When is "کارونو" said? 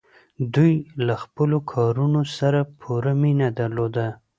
1.73-2.21